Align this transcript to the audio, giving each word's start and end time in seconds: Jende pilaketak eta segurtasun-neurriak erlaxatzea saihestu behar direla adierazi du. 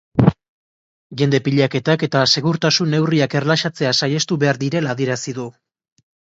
Jende 1.21 1.39
pilaketak 1.47 2.07
eta 2.09 2.23
segurtasun-neurriak 2.37 3.37
erlaxatzea 3.43 3.95
saihestu 4.03 4.41
behar 4.47 4.63
direla 4.67 4.99
adierazi 4.99 5.39
du. 5.41 5.51